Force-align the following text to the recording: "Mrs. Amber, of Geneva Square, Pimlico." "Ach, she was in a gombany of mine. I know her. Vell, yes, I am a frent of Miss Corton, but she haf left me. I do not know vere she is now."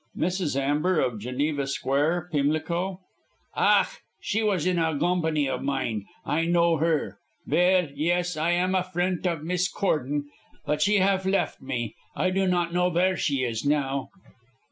"Mrs. 0.17 0.59
Amber, 0.59 0.99
of 0.99 1.19
Geneva 1.19 1.67
Square, 1.67 2.29
Pimlico." 2.31 3.01
"Ach, 3.55 3.85
she 4.19 4.41
was 4.41 4.65
in 4.65 4.79
a 4.79 4.95
gombany 4.95 5.47
of 5.47 5.61
mine. 5.61 6.05
I 6.25 6.45
know 6.45 6.77
her. 6.77 7.19
Vell, 7.45 7.89
yes, 7.93 8.35
I 8.35 8.49
am 8.53 8.73
a 8.73 8.83
frent 8.83 9.27
of 9.27 9.43
Miss 9.43 9.67
Corton, 9.69 10.25
but 10.65 10.81
she 10.81 10.97
haf 10.97 11.23
left 11.27 11.61
me. 11.61 11.93
I 12.15 12.31
do 12.31 12.47
not 12.47 12.73
know 12.73 12.89
vere 12.89 13.15
she 13.15 13.43
is 13.43 13.63
now." 13.63 14.09